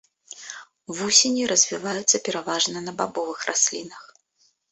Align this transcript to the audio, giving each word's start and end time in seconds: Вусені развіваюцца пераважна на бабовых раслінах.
Вусені 0.99 1.43
развіваюцца 1.51 2.21
пераважна 2.27 2.77
на 2.87 2.91
бабовых 3.01 3.39
раслінах. 3.51 4.01